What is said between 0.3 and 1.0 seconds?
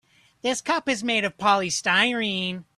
This cup